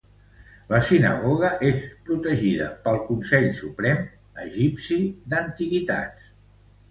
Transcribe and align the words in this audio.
La 0.69 0.77
sinagoga 0.85 1.49
és 1.71 1.83
protegida 2.07 2.69
pel 2.87 2.97
consell 3.11 3.45
suprem 3.59 4.01
egipci 4.47 4.99
d'antiguitats. 5.35 6.27